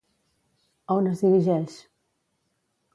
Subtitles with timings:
[0.89, 1.79] A on es dirigeix?